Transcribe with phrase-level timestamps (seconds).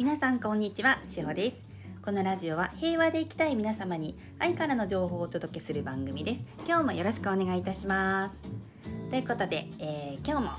[0.00, 1.66] 皆さんこんにちはしほです。
[2.02, 6.46] このラジオは平和で生きたい皆様に愛からの情報をお届けする番組です。
[6.66, 8.40] 今日もよろしくお願いいたします。
[9.10, 10.52] ということで、えー、今日も、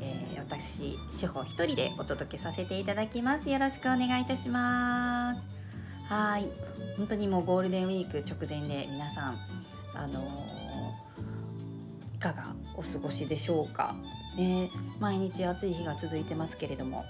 [0.00, 3.48] えー、私しほ一人でお届けさせていただきます。
[3.48, 5.46] よろしくお願いいたします。
[6.12, 6.48] はい。
[6.96, 9.38] 本当にもうゴールデンウィーク直前で皆さん
[9.94, 13.94] あのー、いかがお過ごしでしょうか。
[14.36, 14.68] ね。
[14.98, 17.04] 毎日暑い日が続いてますけれども。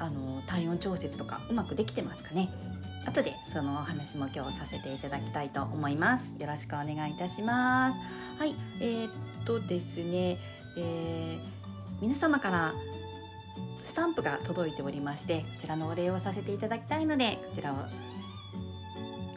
[0.00, 2.48] あの体温調節とかうまくできてますかね？
[3.06, 6.34] 後でそのお話も今日させていただきたいと思います。
[6.38, 7.98] よろしくお願いいたします。
[8.38, 9.10] はいえー、っ
[9.44, 10.38] とですね、
[10.76, 11.38] えー、
[12.00, 12.72] 皆様から
[13.82, 17.76] スタンプが届いておりましてこちらのお礼をさせていただきたいのでこちらを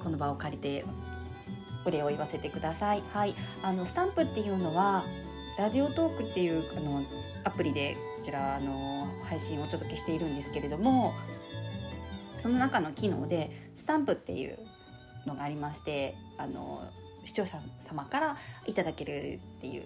[0.03, 0.85] この場を借りて
[1.85, 3.03] お礼を言わせてください。
[3.13, 5.03] はいあのスタンプっていうのは
[5.57, 7.03] ラジオトークっていうあの
[7.43, 11.13] アプリでこちらあの配信をお届けしているんですけれども
[12.35, 14.59] その中の機能でスタンプっていう
[15.25, 16.83] のがありましてあの
[17.25, 19.83] 視聴者様からいただけるっていう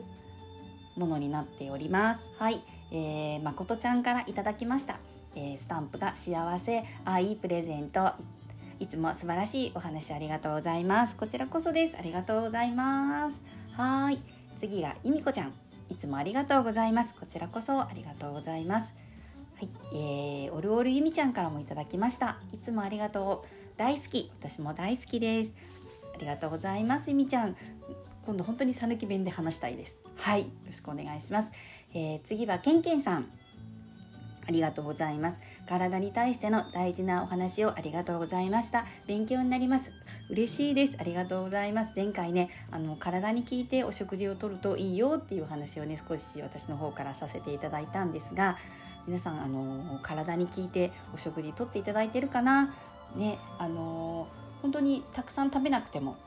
[0.98, 2.22] ものになっております。
[2.40, 2.62] はい、
[2.92, 4.98] えー、まことちゃんからいただきました。
[5.36, 8.14] えー、スタンプが幸せ、愛、プレゼント、
[8.80, 11.16] いつも素晴らしいお話ありがとうございます。
[11.16, 11.98] こちらこそです。
[11.98, 13.40] ありがとうございます。
[13.74, 14.20] はい。
[14.58, 15.54] 次がいみこちゃん。
[15.90, 17.14] いつもありがとうございます。
[17.14, 18.94] こちらこそありがとうございます。
[19.58, 22.38] はい、えー、オルオルゆみちゃんからもいただきました。
[22.54, 23.48] いつもありがとう。
[23.76, 24.32] 大好き。
[24.40, 25.56] 私も大好きです。
[26.14, 27.10] ありがとうございます。
[27.10, 27.58] ゆみちゃん。
[28.24, 30.04] 今度本当にさぬき弁で話したいです。
[30.16, 31.52] はい、よろしくお願いします。
[31.92, 33.32] えー、次はけんけんさん。
[34.48, 35.40] ありがとうございます。
[35.68, 38.86] 体に対しての大事なお話をありがとうございました。
[39.08, 39.92] 勉強になります。
[40.30, 40.98] 嬉しいです。
[41.00, 41.94] ありがとうございます。
[41.96, 48.56] 前回ね、あの体に効いてお食事をとるといいよっていう話をね、少し私の方からさせていただいたんですが、
[49.08, 52.74] 皆さんあの体に効いてお食事とっていただいてるかな？
[53.16, 54.28] ね、あの
[54.62, 56.18] 本当にたくさん食べなくても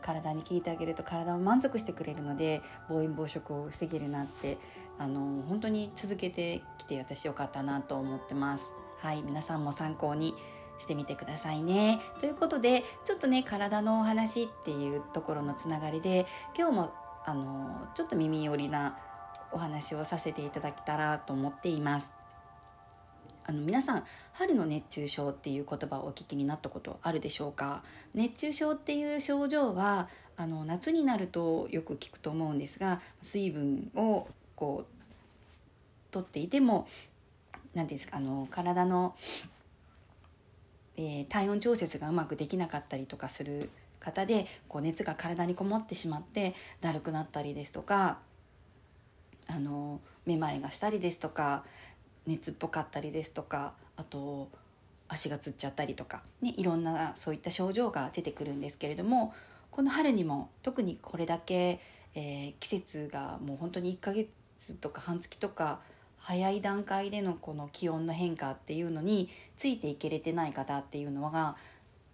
[0.00, 4.58] 体に効いてあげると体を満足してくれるので暴飲暴食を防げるなって
[4.96, 8.70] あの本当に続けてきて私よかったなと思ってます。
[9.00, 10.34] はい皆さんも参考に
[10.78, 11.98] してみてくださいね。
[12.20, 16.92] ということでちょっとね体のお話っていうところのつながりで今日も
[17.26, 18.96] あのちょっと耳寄りな
[19.52, 22.12] お話をさせていただけたらと思っています。
[23.46, 24.04] あの皆さん
[24.34, 27.82] 春の熱中症っていう言葉をお聞きになったことあるでしょうか？
[28.14, 34.92] 熱中症っていう症状はあの夏になるとよく聞くと思うんですが水分をこう
[36.10, 36.86] 取っていても
[37.74, 39.14] 何ですかあの体の、
[40.98, 48.18] えー、体温調節がうまくできなかったりとかする方でこう熱が体にこもってしまってだるくなったりですとか
[49.48, 51.64] あのめまいがしたりですとか
[52.26, 54.48] 熱っぽかったりですとかあと
[55.08, 59.34] 足がつっちゃったりとか、ね、いろんなそういった症状が出てくるんですけれども
[59.70, 61.80] この春にも特にこれだけ、
[62.14, 65.80] えー、季節がもう本当に1ヶ月とか半月とか
[66.18, 71.56] 早い段階でのこの気温の変化っていうのについていけれてない方っていうのは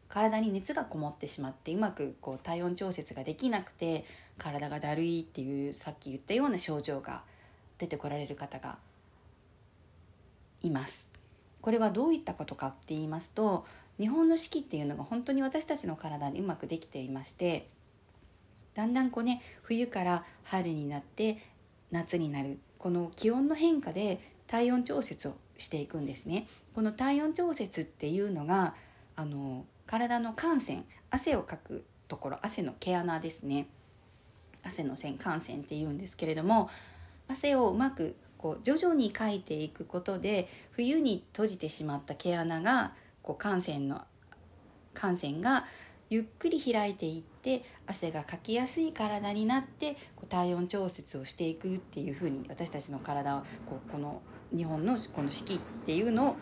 [0.09, 4.05] 体に熱がこもってしまってうまくこう体温調節ができなくて
[4.39, 7.23] 体がだるいっていうさっき言ったような症状が
[7.79, 8.79] 出てこられる方が
[10.63, 11.11] います。
[11.61, 13.65] これはどういったことかって言いますと
[13.99, 17.69] 日本の四季っていうのが本当に私たちの体にうまくできていまして
[18.75, 21.39] だんだんこうね冬から春になって
[21.91, 26.47] 夏になるこの気温の変化で体温調節をしていくんですね。
[26.75, 28.75] この体温調節っていうのが
[29.17, 33.67] あの体の汗腺汗をかくところ汗の毛穴ですね。
[34.63, 36.71] 汗の線汗腺っていうんですけれども
[37.29, 44.03] 汗をうまくこう徐々にかいていくことで冬に閉じてしまった毛穴がこう汗腺の
[44.95, 45.65] 汗腺が
[46.11, 54.21] ゆっくり開いていって汗がかきやすい体になってこう体温調節をしていくっていうふうに私たちの体はこうこの
[54.55, 56.37] 日本のこの四季っていうのを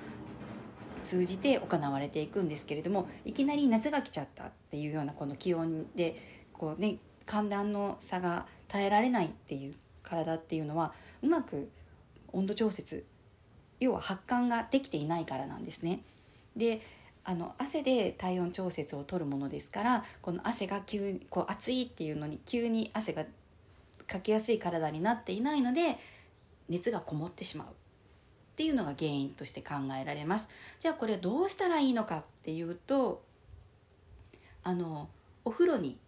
[1.02, 6.16] 通じて行われていくんですけれどもいきなり夏が来ちゃったっていうようなこの気温で
[6.52, 11.70] こう、ね、寒暖の差が耐えられないっていう体っていうのはうまく
[12.32, 13.04] 温度調節
[13.80, 16.00] 要は発汗ができていないからなんですね。
[16.56, 16.80] で
[17.24, 23.24] あの汗で体温調節を取るものですからこの汗が急にこう暑いっていうのに急に汗が
[24.08, 25.98] かきやすい体になっていないので
[26.68, 27.68] 熱がこもってしまう
[28.52, 30.48] っていうのが原因として考えられます。
[30.78, 33.22] じゃあこれどうしたらいいのかっていうと
[34.62, 35.08] あの
[35.44, 35.98] お風呂に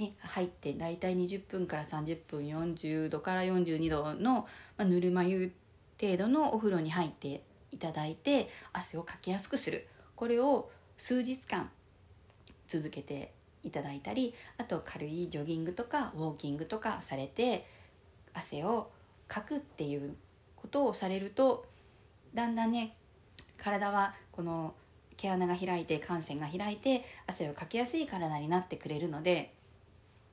[0.00, 4.46] ね、入って大体20分から30分40度から42度の、
[4.78, 5.52] まあ、ぬるま湯
[6.00, 9.86] 程度のお風呂に入っていただいて汗をかきやすくする
[10.16, 11.70] これを数日間
[12.66, 17.66] 続けていただいたりあと軽いジョギングとかウォーキングとかされて
[18.32, 18.90] 汗を
[19.28, 20.16] かくっていう
[20.56, 21.66] ことをされると
[22.34, 22.94] だんだんね
[23.56, 24.74] 体はこの
[25.16, 29.52] 毛穴が開いて汗腺が開いて汗をかきやすい体になってくれるので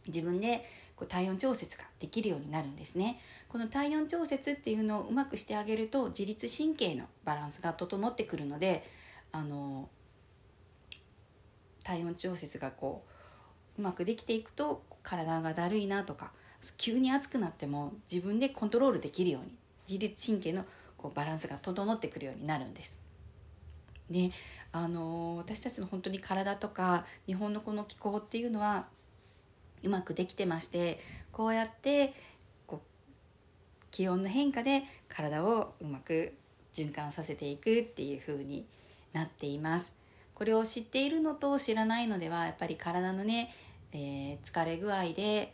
[0.08, 0.64] 自分で
[0.96, 3.20] こう体温調節ができるようになるんですね。
[3.50, 8.86] この体温調節っていうのをうまくしてあげると自律神経のバランスが整ってくるので
[9.32, 9.90] あの
[11.84, 13.04] 体温調節がこ
[13.78, 16.32] ううまくできていくと体がだるいなとか
[16.78, 19.52] 急に暑くなっても自分でコントロールできるように
[19.88, 20.66] 自律神経の
[20.98, 23.00] こうバランスが整ってくるようになるんです。
[24.10, 24.32] で
[24.72, 28.88] あの私たちの本当に体とか日本のこの気候っていうのは
[29.84, 31.00] うまくできてまして
[31.32, 32.14] こうやって
[32.66, 36.34] こう気温の変化で体をうまく
[36.74, 38.66] 循環させていくっていう風に
[39.14, 39.94] なっています。
[40.36, 43.52] これを知っているのと知らないのではやっぱり体のね、
[43.92, 45.54] えー、疲れ具合で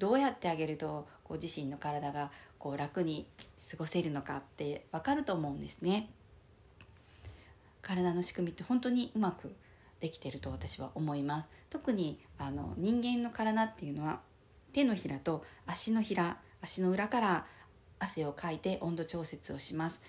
[0.00, 3.26] どうやってあげるとこう自身の体がこう楽に
[3.70, 6.08] 過ごせるのかって分かると思うんですね。
[7.82, 9.54] 体の仕組みって本当にうまく
[10.00, 11.48] できてると私は思います。
[11.68, 14.20] 特にあの人間の体っていうのは
[14.72, 17.46] 手のひらと足のひら足の裏から
[17.98, 20.02] 汗をかいて温度調節をします。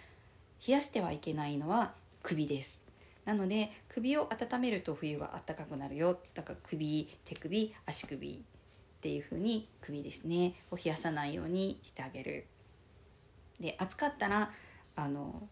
[0.65, 1.91] 冷やしてはいけないのは
[2.23, 2.81] 首です。
[3.25, 6.17] なので首を温めると冬は暖かくなるよ。
[6.33, 8.45] だから首手首足首。
[9.01, 10.53] っていう風に首ですね。
[10.69, 12.45] を冷やさないようにしてあげる。
[13.59, 14.51] で暑かったら
[14.95, 15.47] あの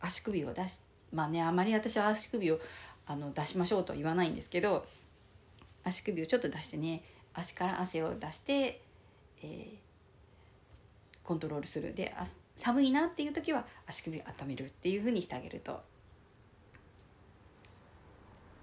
[0.00, 0.80] 足首を出し
[1.12, 2.58] まあねあまり私は足首を
[3.06, 4.86] あの出しましょうとは言わないんですけど
[5.84, 8.80] 足首をちょっと出してね足から汗を出して、
[9.42, 9.76] えー、
[11.22, 11.94] コントロールする。
[11.94, 12.12] で
[12.56, 15.80] 寒いなっていう時は足首を温めるっていうふうにしてあげると。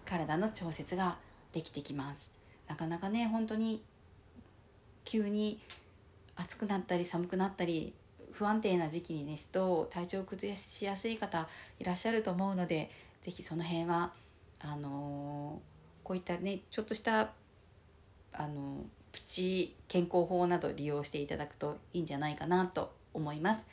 [0.04, 1.18] 体の調節が
[1.54, 2.30] できてきます。
[2.68, 3.82] なかなかね本当に
[5.06, 5.60] 急に
[6.36, 7.94] 暑くなったり寒くなったり
[8.32, 11.48] 不安定な時期にですと体調を崩しやすい方
[11.80, 12.90] いらっしゃると思うので
[13.22, 14.14] 是非その辺は
[14.62, 15.60] あの
[16.04, 17.32] こういったねちょっとした
[18.34, 18.78] あの
[19.12, 23.66] プチ健康法など利用していただくといいんじゃないかなと思います。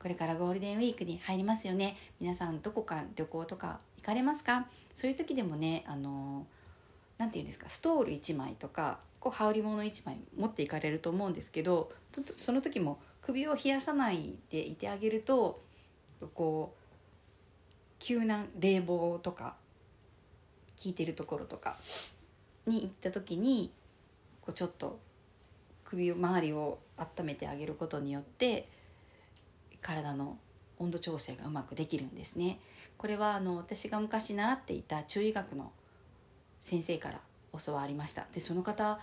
[0.00, 1.96] これからゴールデンウィークに入りますよね。
[2.20, 4.66] 皆さんどこか旅行とか行かれますか？
[4.94, 6.46] そういう時でもねあの
[7.18, 7.68] 何て言うんですか？
[7.68, 15.60] ストール1枚とかこう羽織物1枚持っていかれると思うんですけどちょっとその時も首を冷やさないでいてあげると
[16.34, 16.78] こう
[17.98, 19.56] 急な冷房とか
[20.82, 21.76] 効いてるところとか
[22.66, 23.72] に行った時に
[24.40, 24.98] こうちょっと
[25.84, 28.68] 首を周りを温めてあげることによって
[29.82, 30.38] 体の
[30.78, 32.60] 温度調整がうまくできるんですね。
[32.96, 35.72] これはあの私が昔習っていた中医学の
[36.60, 37.20] 先生から
[37.64, 38.26] 教わりました。
[38.32, 38.98] でその方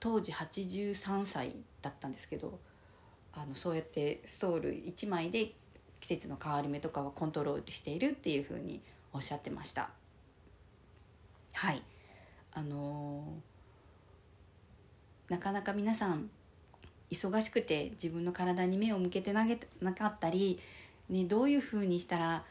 [0.00, 2.58] 当時83歳だったんですけど
[3.32, 5.52] あのそうやってストール1枚で
[6.00, 8.80] 季節の変わり目とかをコントロールしているっていうふうに
[9.12, 9.90] おっしゃってました。
[11.52, 11.82] はい。
[12.52, 16.30] あのー、なかなか皆さん
[17.10, 20.60] 忙しくて自分の体に目を向けてなげなかったり、
[21.08, 22.44] ね、どういうふうにしたら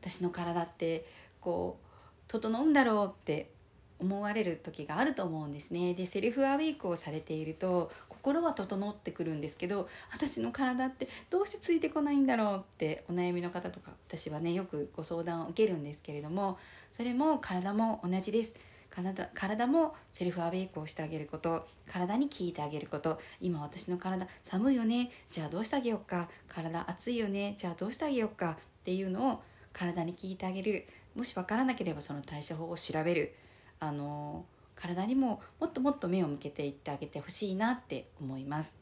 [0.00, 1.06] 私の体って
[1.40, 1.89] こう
[2.30, 3.50] 整うんだろうって
[3.98, 5.94] 思われる時があると思うんですね。
[5.94, 16.56] でセルフアウェイクをされていると心は整ってくるんですけど私の体ってどうしてついてこないんだろうってお悩みの方とか私はねよくご相談を受けるんですけれども
[16.92, 18.54] それも体も同じです。
[18.90, 23.18] 体体もセルフアウェイクをしてあげること体に聞いてあげること。
[23.40, 26.28] 今私の体寒いよねじゃあどうしてあげようか。
[26.48, 28.56] 体暑いよねじゃあどうしてあげようか。
[28.80, 33.34] っていうのを体に聞いてあげるもし分からなければその対処法を調べる
[33.78, 38.74] あの体にももっともっと目を向けていってあげてほしいなって思います。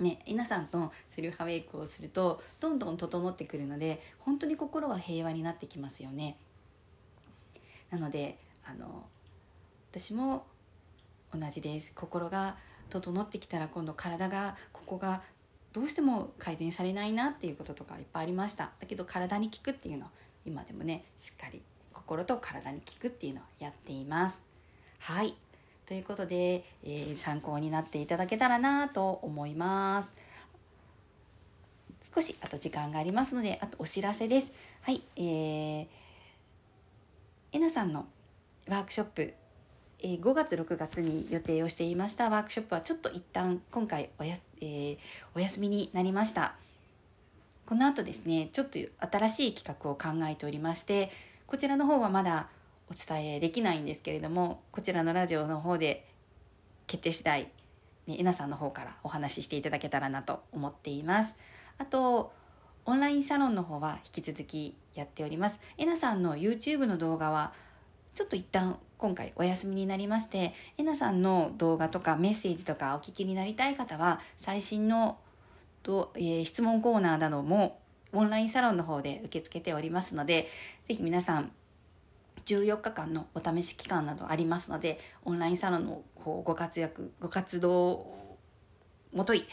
[0.00, 6.36] ね、皆さんとセルフアウェイクをするとどんどん整ってくるので本当に心は平和になってきますよね。
[7.90, 9.04] なのであの
[9.92, 10.46] 私も
[11.32, 12.56] 同じです心が
[12.90, 15.22] 整ってきたら今度体がここが
[15.74, 18.70] どうしても改善されないなっていうこととかいっぱいありました。
[18.78, 20.10] だけど体に効くっていうのは
[20.46, 21.60] 今でもねしっかり
[21.92, 24.44] 心と体に効くっていうのをやっています。
[25.00, 25.34] はい。
[25.84, 30.12] ということで、えー、参考になっていただけたらなと思います。
[32.14, 34.52] 少しあと時間がありますのであとお知らせです。
[34.82, 35.02] はい。
[35.16, 35.86] えー、
[37.50, 38.06] えなさんの
[38.68, 39.34] ワークショップ
[40.06, 44.98] えー、5月6月に予定をしていましたワークショップはちょっと一旦今回おや、えー、
[45.34, 46.56] お休みになりました。
[47.64, 51.10] この後ですねちょっと新しい企画を考えておりまして
[51.46, 52.48] こちらの方はまだ
[52.90, 56.06] お伝えできないんですけれどもこちらのラジオの方で
[56.86, 57.48] 決定次第、
[58.06, 61.36] ね、えなさんの方からお話ししていただけたらなと思っています。
[61.78, 62.34] あと
[62.84, 65.58] オンラインサロンの方は引き続きやっております。
[65.78, 67.54] えなさんの YouTube の動画は
[68.14, 75.18] ちょっと一旦今回お休みになりましてえなさんの動画とかメッセージとかお聞きになりたい方は最新の
[75.82, 77.78] と、えー、質問コーナーなども
[78.12, 80.48] オンラインサロンの方で受け付けておりますので
[80.86, 81.50] ぜひ皆さん
[82.46, 88.06] 14日間のお試し期間などありますのでオンラインサロンの方ご活躍ご活動
[89.12, 89.44] もとい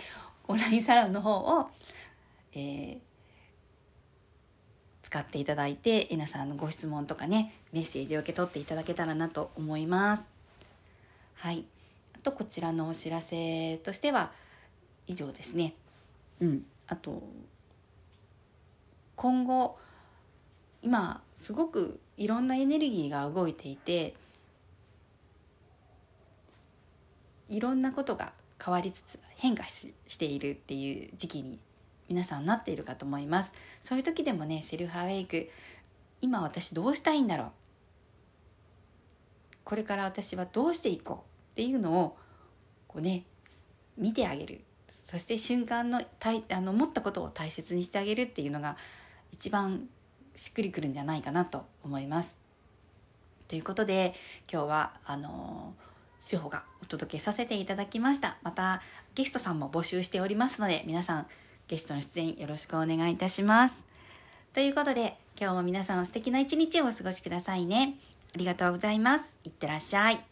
[0.48, 1.70] オンラインサロンの方を、
[2.53, 3.00] えー、
[5.12, 10.30] 使っていただいてえなさんのご質問とかねメッセージを受け取っていただけたらなと思います。
[11.36, 11.65] はい
[12.15, 14.32] あとこちらのお知らせとしては
[15.08, 15.74] 以上ですね。
[16.39, 17.22] うん、あと
[19.18, 19.77] 今後
[20.82, 24.15] 今すごくいろんなエネルギーが動いていて
[27.50, 28.32] いろんなことが
[28.63, 31.60] 変わりつつ変化ししているっていう時期に
[32.12, 33.53] 皆さんなっているかと思います。
[33.80, 35.50] そういう時でもねセルフアウェイク
[36.20, 37.51] 今私どうしたいんだろう。
[39.63, 41.18] これから私はどうしていこう
[41.53, 42.18] っていうのを
[42.89, 43.24] こうね
[43.98, 44.62] 見てあげる。
[44.89, 48.75] そして瞬間のたいあの持ったことを大切にしてあげるっていうのが
[49.32, 49.88] 一番
[50.36, 52.38] しっくりくるんじゃないかなと思います。
[53.48, 54.13] ということで
[54.51, 55.74] 今日はあの
[56.20, 58.38] 志保がお届けさせていただきました。
[58.44, 58.82] また
[59.15, 61.27] ゲストさんも募集しておりますので皆さん
[61.72, 63.86] ゲストの出演よろしくお願いいたします。
[64.54, 67.96] ということで今日も皆さん素敵な一日をお過ごしくださいね。
[68.36, 69.34] ありがとうございます。
[69.46, 70.31] いってらっしゃい。